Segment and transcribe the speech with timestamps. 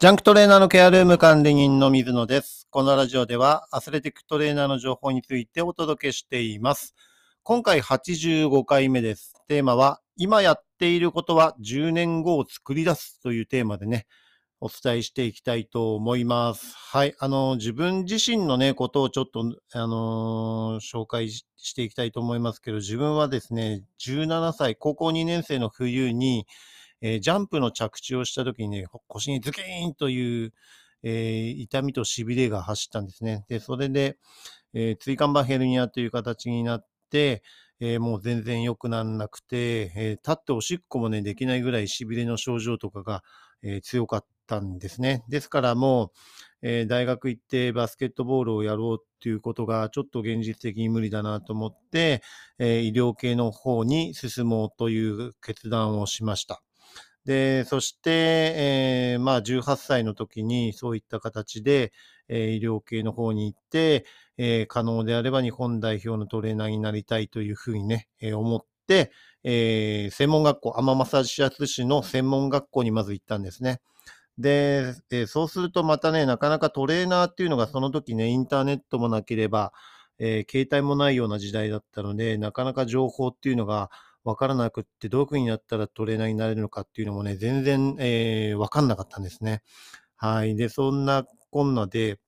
[0.00, 2.68] ジャンクトレーナーのケアルーム管理人の水野です。
[2.70, 6.94] このラジオではアスレティックトレーナーの情報についてお届けしています。
[7.42, 9.34] 今回85回目です。
[9.48, 14.06] テーマは今やっていることは10年後を作り出すというテーマでね、
[14.60, 16.76] お伝えしていきたいと思います。
[16.76, 17.16] はい。
[17.18, 26.46] あの、自分自身のね、ことをちょっと、あのー紹介ししていきたいと思いますけど、自分はですね、17歳、高校2年生の冬に、
[27.00, 30.52] えージャンプの着地をした時にね、腰にズキーンという、
[31.02, 33.44] えー痛みと痺れが走ったんですね。
[33.48, 34.18] で、それで、
[34.74, 37.42] え椎間板ヘルニアという形になって、
[37.80, 43.22] えーもう全然良くならなくて、えー立っておしっこもね、できないぐらい痺れの症状とかが、
[43.62, 45.24] えー強かったんですね。
[45.28, 46.10] ですからもう、
[46.62, 52.22] え大学行ってバスケットボールをやろうっていうことがちょっと現実的に無理だなと思って、
[52.58, 56.62] え医療系の方に進もうという決断をしました。
[57.28, 61.92] で、そして、えーまあ、18歳の時にそういった形で、
[62.28, 64.06] えー医療系の方に行って、
[64.38, 69.12] えー可能であれば日本代表のトレーナーになりたいというふうにね、えー思って、
[69.44, 73.82] えー専門学校、アママサシアス市の専門学校にまず行ったんですね。
[74.38, 79.74] で、えーそうするとまたね、なかなかトレーナーっていうのがその時ね、インターネットもなければ、
[80.18, 83.90] えー携帯もないような時代だったので、なかなか情報っていうのが
[84.24, 89.62] わからなくって、どういうふうになったらトレーナーになれるのかっていうのもね、全然、えーわかんなかったんですね。
[90.16, 90.56] はい。
[90.56, 92.20] で、そんなこんなで、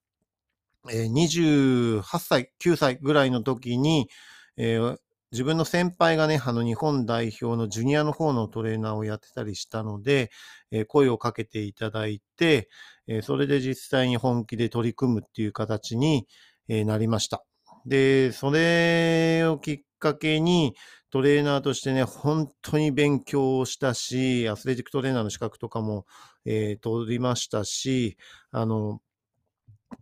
[0.91, 4.09] えー28歳、9歳ぐらいの時に、
[4.57, 4.99] えー
[5.33, 10.31] 自分の先輩がね、あの日本代表のジュニアの方のトレーナーをやってたりしたので、
[10.73, 12.69] えー声をかけていただいて、
[13.07, 16.27] えそれで実際に本気で取り組むっていう形に、
[16.69, 17.45] えなりました。
[17.87, 20.75] で、それをきっっかけに、
[21.11, 26.07] トレーナーとしてね、本当に勉強をしたし、アスレティックトレーナーの資格とかも、
[26.45, 28.17] えー取りましたし、
[28.53, 29.01] あの、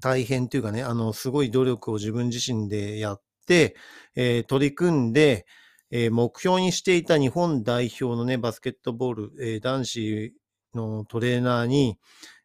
[0.00, 3.76] 大変というかね、あの、すごい努力を自分自身でやって、
[4.14, 5.46] えー取り組んで、
[5.90, 10.34] えー目標にしていた日本代表のね、バスケットボール、えー男子
[10.74, 11.98] のトレーナーに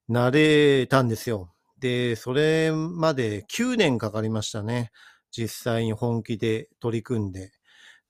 [0.09, 1.53] なれたんですよ。
[1.79, 4.91] で、それまで9年かかりましたね。
[5.35, 7.51] 実際に本気で取り組んで。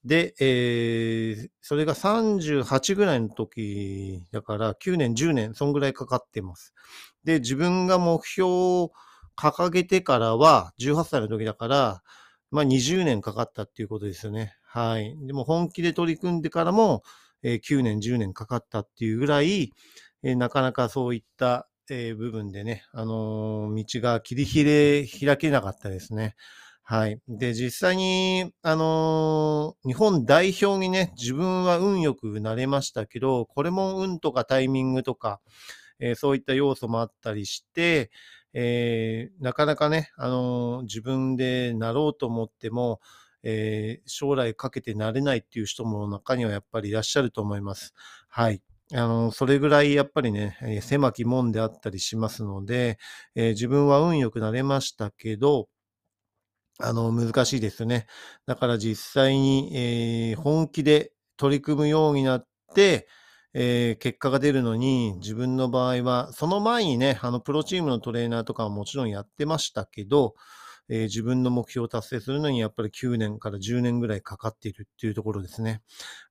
[0.04, 6.74] で、えーそれが38ぐらいの時だから、9年、10年、そんぐらいかかってます。
[7.24, 8.92] で、自分が目標を
[9.36, 12.02] 掲げてからは、18歳の時だから、
[12.50, 14.54] まあ20年かかったっていうことですよね。
[14.64, 15.16] はい。
[15.26, 17.02] でも本気で取り組んでからも、
[17.42, 19.72] えー9年、10年かかったっていうぐらい、
[20.22, 26.36] えーなかなかそういった、えー部分でね、あのー道が切り、開けなかったですね。
[26.86, 27.18] はい。
[27.28, 35.40] で、実際に、あのー日本代表にね、自分は運よくなれましたけど、これも運とかタイミングとか、
[35.98, 38.10] えーそういった要素もあったりして、
[38.52, 43.00] えーなかなかね、あのー自分でなろうと思っても、
[43.42, 47.94] えー将来かけてなれないっていう人も中にはやっぱりいらっしゃると思います。
[48.28, 48.62] はい。
[48.92, 52.98] あの、それぐらいやっぱりね、えー狭き門であったりしますので、
[53.34, 55.68] えー自分は運よくなれましたけど、
[56.80, 58.06] あの、難しいですよね。
[58.46, 63.08] だから実際に、えー本気で取り組むようになって、
[63.54, 70.34] えー結果が出るのに、自分の場合は、その前にね、あの、プロチームのトレーナーとかはもちろんやってましたけど、
[70.88, 75.82] えー自分の目標を達成するのにやっぱり9年から10年ぐらいかかっているっていうところですね。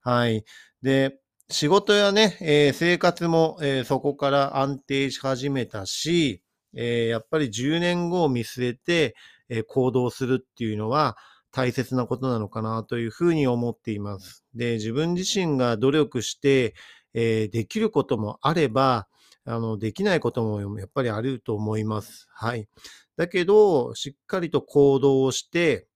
[0.02, 0.44] はい。
[0.82, 1.18] で、
[1.50, 6.42] 仕事やね、えー生活も、えーそこから安定し始めたし、
[6.76, 9.14] えーやっぱり10年後を見据えて、
[9.48, 11.16] え行動するっていうのは
[11.52, 14.44] 大切なことなのかなというふうに思っています。
[14.54, 16.74] で、自分自身が努力して、
[17.14, 19.06] えできることもあれば、
[19.44, 22.26] あの、できないこともやっぱりあると思います。
[22.32, 22.68] はい。
[23.16, 25.86] だけど、しっかりと行動をして、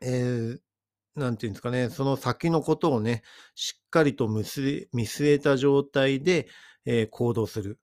[0.00, 0.58] えー
[1.16, 3.22] なんていうんですかね、その先のことをね、
[3.54, 6.48] しっかりと見据え見据えた状態で、
[6.86, 7.80] えー行動する。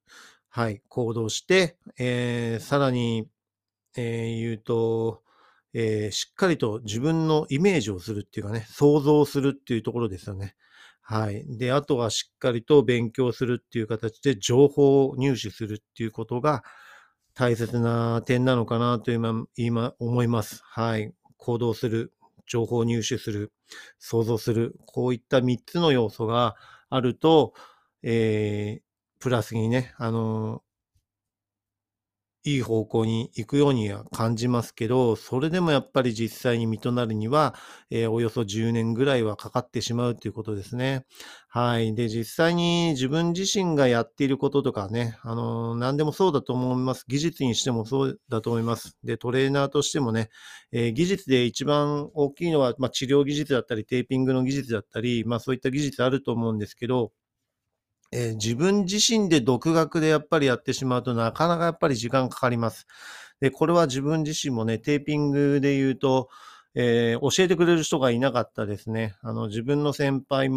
[0.49, 3.27] はい、行動して、えーさらに、
[3.97, 5.23] えー言うと、
[5.73, 10.55] えーしっかりと自分のイメージをするっていうかね、想像するっていうところですよね。
[11.01, 11.45] はい。
[11.57, 16.63] で、あとはしっかりと勉強するっていう形で情報を入手するっていうことが
[17.33, 20.61] 大切な点なのかなと今、今思います。
[20.65, 21.13] はい。
[21.37, 22.13] 行動する、
[22.45, 23.51] 情報入手する、
[23.99, 26.55] 想像する、こういった3つの要素が
[26.89, 27.53] あると、
[28.03, 28.83] えー
[29.19, 30.63] プラスにね、あの
[32.43, 37.53] いい方向に行くようには感じますけど、それでもやっぱり実際に実となるには、
[37.91, 41.05] えーおよそ10年ぐらいはかかってしまうということですね。
[41.49, 41.93] はい。
[41.93, 47.05] で、実際に自分自身がやっていることとかね、あのー何でもそうだと思います。
[47.07, 48.97] 技術にしてもそうだと思います。
[49.03, 50.29] で、トレーナーとしてもね、
[50.71, 57.11] えー技術で一番大きいのは、まあ、治療技術だったり、テーピングの技術だったり、まあそういった技術あると思うんですけど、
[58.11, 62.87] えー自分自身で独学でやっぱりやってしまうとなかなかやっぱり時間かかります。
[63.41, 66.29] で、これは自分自身もね、テーピングで言うと、
[66.75, 69.15] えー教えてくれる人がいなかったですね。
[69.21, 70.49] あの、自分の先輩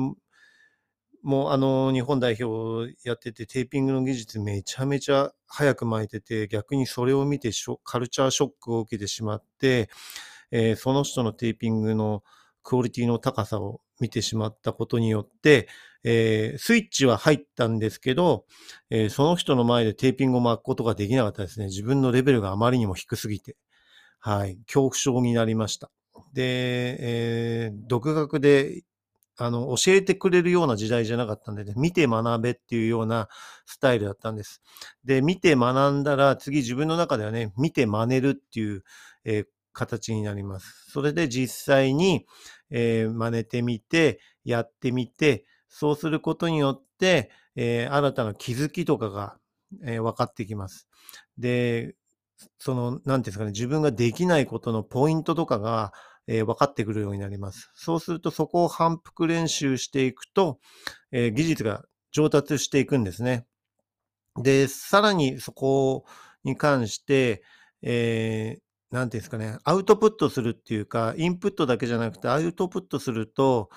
[1.22, 7.50] も、あの、日本代表やってて、テーピングの技術めちゃめちゃ早く巻いてて、逆にそれを見て
[7.82, 9.88] カルチャーショックを受けてしまって、
[10.50, 12.22] えーその人のテーピングの
[12.62, 15.68] クオリティの高さを見てしまったことによって、
[16.04, 18.44] えースイッチは入ったんですけど、
[18.90, 21.66] えーその人の前でテーピングを巻くことができなかったですね。
[21.66, 23.56] 自分のレベルがあまりにも低すぎて。
[24.20, 24.56] はい。
[24.66, 25.90] 恐怖症になりました。
[26.32, 28.82] で、えー独学で、
[29.36, 33.28] あの、教えてくれるような時代じゃなかったんでね、見て学べっていうような
[33.66, 34.62] スタイルだったんです。
[35.04, 38.84] で、見て学んだら、次自分の中ではね、見て真似るっていう、
[39.24, 39.46] えー
[39.76, 40.88] 形になります。
[40.92, 42.26] それで実際に、
[42.74, 49.38] えー真似てみて、やってみて、そうすることによって、えー新たな気づきとかが、
[49.84, 50.88] えー分かってきます。
[51.38, 51.96] で、
[52.58, 55.92] その、なんていうんですかね、自分ができないことのポイントとかが、
[56.26, 57.70] えー分かってくるようになります。
[57.74, 60.58] そうすると、そこを反復練習していくと、
[61.12, 63.46] えー技術が上達していくんですね。
[64.42, 66.04] で、さらにそこ
[66.44, 67.42] に関して、
[67.82, 68.63] えー
[68.94, 73.68] なんていうんですかね、アウトプットするっていうか、インプットだけじゃなくて、アウトプットすると、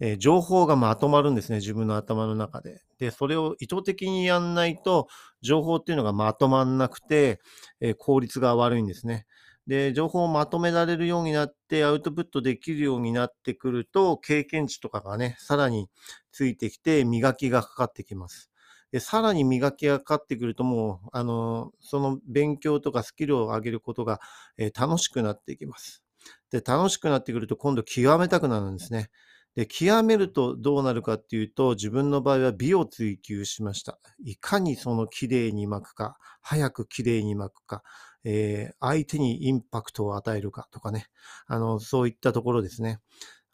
[0.00, 2.82] えー情報がまとまるんですね、自分の頭の中で。
[2.98, 5.08] で、それを意図的にやんないと、
[5.40, 7.40] 情報っていうのがまとまんなくて、
[7.80, 9.26] えー効率が悪いんですね。
[9.66, 15.88] で、情報をまとめられるようになって、アウトプットできるようになってくると、経験値とかがね、さらに
[16.32, 18.50] ついてきて、磨きがかかってきます。
[18.96, 24.20] で、さらに磨きがかかってくると、もう、あの、その勉強とかスキルを上げることが、
[24.58, 26.02] えー楽しくなっていきます。
[26.50, 29.10] で、楽しくなってくると、今度極めたくなるんですね。
[29.54, 33.98] で、極めるとどうなるかっていうと、自分の場合は美を追求しました。
[34.24, 37.82] いかにその綺麗に巻くか、早く綺麗に巻くか、
[38.24, 41.06] えー相手にインパクトを与えるかとかね。
[41.46, 42.92] あの、そういったところですね。
[42.94, 43.00] だ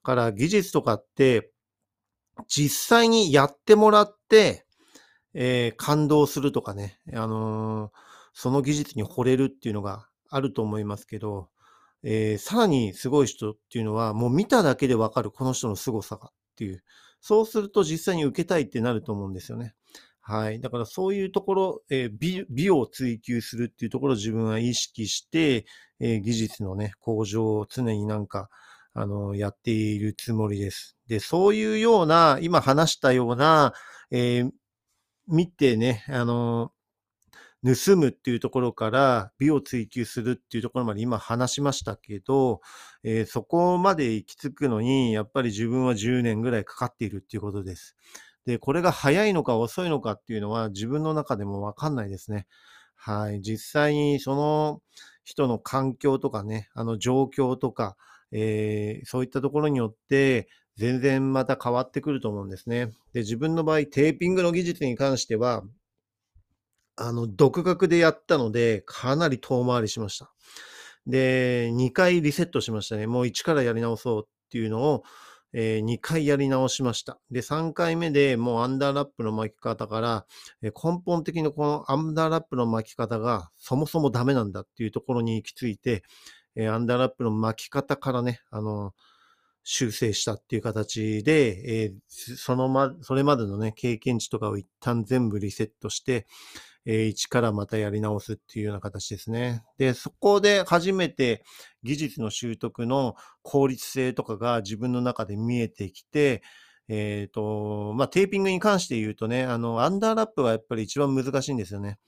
[0.05, 1.53] から技術とかって、
[2.49, 4.67] 実際にやってもらって、
[5.35, 7.91] えー感動するとかね、あのー
[8.35, 11.51] その技術に惚れるっていうのがあると思いますけど、
[12.03, 16.83] えーさらにすごい人っていうのは、もう見ただけでわかる、この人の凄さがっていう。
[17.21, 19.75] そうすると実際に受けたいってなると思うんですよね。
[20.21, 20.61] はい。
[20.61, 25.67] だからそういうところ、えー美美を追求するっていうところを自分は意識して、
[26.01, 28.49] えー技術のね、向上を常になんか、
[28.95, 30.97] あの、やっているつもりです。
[31.07, 33.73] で、そういうような、今話したような、
[34.11, 34.51] えー
[35.33, 36.73] 見てね、あの、
[37.65, 42.61] 盗むっていうところから美を追求するっていうところまで今話しましたけど、
[43.05, 47.97] えーそこまで行き着くのに、やっぱり自分は10年ぐらいかかっているっていうことです。
[48.47, 52.47] で、これが早いのか遅いのかっていうのは自分の中でもわかんないですね。
[52.97, 53.41] はい。
[53.43, 54.83] 実際にその
[55.25, 57.97] 人の環境とかね、あの状況とか、
[58.33, 62.87] えーそういったところによって全然また変わってくると思うんですね。
[63.13, 65.63] で、自分の場合、テーピングの技術に関しては、
[66.97, 70.33] あの、独学でやったので、かなり遠回りしました。
[71.07, 73.07] で、2回リセットしましたね。
[73.07, 75.03] もう一からやり直そうっていうのを、
[75.55, 77.19] え2回やり直しました。
[77.31, 80.27] で、3回目でもうアンダーラップの巻き方から、
[80.63, 86.03] え根本的にこのアンダーラップの巻き方がそもそもダメなんだっていうところに行き着いて、
[86.55, 88.95] えアンダーラップの巻き方からね、あの、
[89.65, 96.27] 修正したっていう形で、えーそのま、それまでのね、経験値とかを一旦全部リセットして、
[96.85, 99.63] えー一からまたやり直すっていうような形ですね。
[99.79, 101.45] で、そこで初めて
[101.85, 106.43] 技術の習得の効率性とかが自分の中で見えてきて、
[106.89, 111.99] えっ、と、まあ、テーピングに関して言うとね、あの、アンダーラップがやっぱり一番難しいんですよね。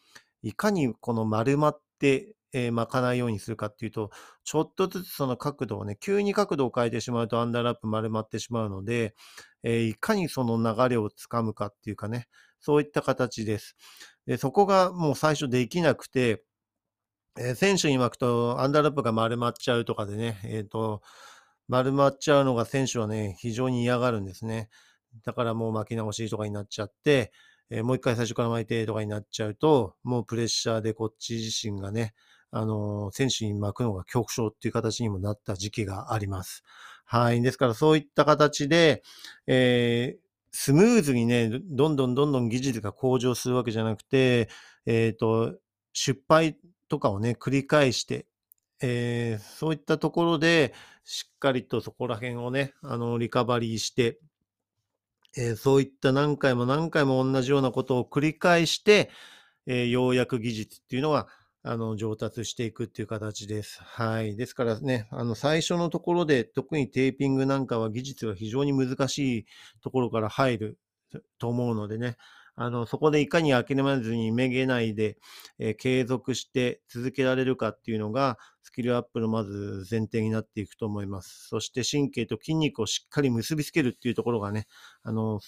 [0.42, 4.10] いかにこの丸まって、えー巻かないようにするかっていうと、
[4.44, 9.14] ちょっとずつその角度をね、急に角度を変えてしまうとアンダーラップ丸まってしまうので、
[9.62, 12.28] えーいかにその流れをつかむかっていうかね、
[12.60, 13.76] そういった形です。
[14.26, 16.44] でそこがもう最初できなくて、
[17.38, 21.02] えー選手に巻くとアンダーラップが丸まっちゃうとかでね、えっ、と、
[21.68, 24.68] 丸まっちゃうのが選手はね、非常に嫌がるんですね。
[25.24, 27.32] だからもう巻き直しとかになっちゃって、
[27.70, 32.14] えもう一回最初から巻いてとかになっちゃうと、もうプレッシャーでこっち自身がね、
[32.56, 36.62] あの選手に巻くのが恐怖症っていう形にもなった時期があります。
[37.04, 37.42] はい。
[37.42, 39.02] ですからそういった形で、
[39.46, 40.24] えー
[40.56, 44.48] スムーズにね、どんどんどんどん技術が向上するわけじゃなくて、
[44.86, 45.56] えっ、と、
[45.92, 46.56] 失敗
[46.88, 48.26] とかをね、繰り返して、
[48.80, 54.20] えーそういったところで、しっかりとそこら辺をね、あの、リカバリーして、
[55.36, 59.10] えーそういった何回も何回も同じようなことを繰り返して、
[59.66, 61.26] えーようやく技術っていうのは、
[61.66, 63.82] あの、上達していくっていう形です。
[63.82, 64.36] はい。
[64.36, 69.46] ですからね、あの、最初のところで、特にテーピングなんかは技術が非常に難しい
[69.80, 70.78] ところから入る
[71.38, 72.16] と思うのでね、
[72.54, 75.18] あの、そこでいかに諦めずにめげないで、
[75.58, 81.48] えー継続して続けられるかっていうのが、スキルアップのまず前提になっていくと思います。
[81.48, 84.66] そして神経と筋肉をしっかり結びつけるっていうところがね、
[85.02, 85.40] あの、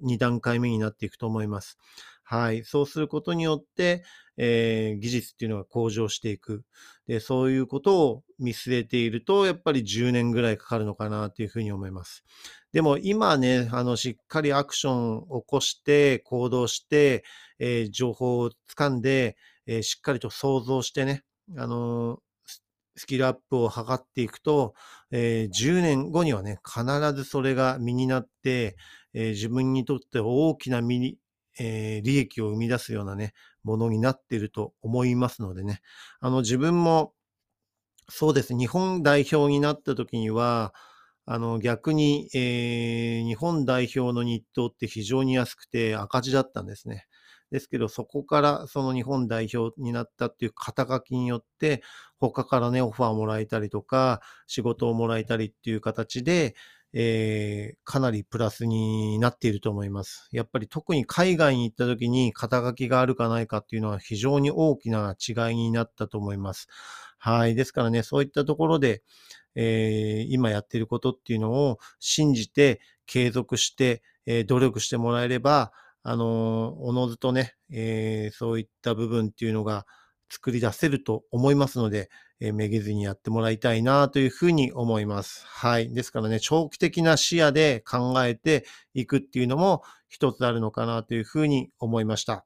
[0.00, 1.78] 2段階目になっていくと思います。
[2.26, 2.64] はい。
[2.64, 4.04] そうすることによって、
[4.36, 6.64] えー技術っていうのが向上していく。
[7.06, 12.24] で、そういうことを見据えていると、やっぱり10年ぐらいかかるのかなというふうに思います。
[12.72, 17.24] でも今ね、あの、しっかりアクションを起こして、行動して、
[17.58, 21.24] えー情報を掴んで、えーしっかりと想像してね、
[21.56, 22.62] あのス
[22.96, 24.74] スキルアップを図っていくと、
[25.10, 28.76] えー10年後にはね、必ずそれが身になって、
[29.12, 31.18] えー自分にとって大きな身に、
[31.58, 35.80] えー利益を生み出すようなね、ものになっていると思いますのでね、
[36.20, 37.14] あの、自分も、
[38.10, 38.54] そうです。
[38.56, 40.74] 日本代表になった時には、
[41.26, 47.06] あの、逆に、えー日本代表の日当って非常に安くて赤字だったんですね。
[47.50, 51.82] ですけど、そこからその日本代表になったっていう肩書きによって、
[52.18, 56.54] 他からね、オファーもらえたりとか、仕事をもらえたりっていう形で、
[56.94, 60.28] えーかなりプラスになっていると思います。
[60.32, 66.68] やっぱり特に海外に行った時に肩書きがあるかないかっていうのは非常に大きな違いになったと思います。
[67.18, 67.54] はい。
[67.54, 69.02] ですからね、そういったところで、
[69.56, 75.72] えー今やってることっていうのを信じて継続して、えー努力してもらえれば、
[76.02, 79.86] あのーおのずとね、えそういった部分っていうのが
[80.34, 82.10] 作り出せると思いますので、
[82.40, 85.46] えめげずにやってもらいたいなというふうに思います。
[85.46, 85.94] はい。
[85.94, 92.44] ですからね、長期的な視野で考えていくっていうのも一つあるのかなというふうに思いました。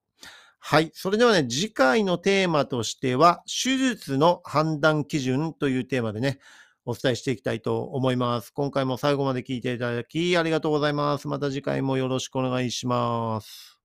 [0.58, 0.90] はい。
[0.92, 6.40] それではね、次回のテーマとしては、手術の判断基準というテーマでね、
[6.84, 8.50] お伝えしていきたいと思います。
[8.52, 11.28] 今回も最後まで聞いていただきありがとうございます。
[11.28, 13.77] また次回もよろしくお願いします。